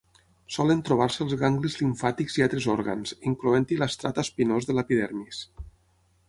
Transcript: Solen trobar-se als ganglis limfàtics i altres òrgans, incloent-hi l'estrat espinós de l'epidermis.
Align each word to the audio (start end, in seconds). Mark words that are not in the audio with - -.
Solen 0.53 0.79
trobar-se 0.85 1.19
als 1.25 1.35
ganglis 1.41 1.75
limfàtics 1.81 2.37
i 2.39 2.45
altres 2.45 2.67
òrgans, 2.77 3.13
incloent-hi 3.33 3.79
l'estrat 3.83 4.23
espinós 4.25 4.71
de 4.71 4.79
l'epidermis. 4.79 5.45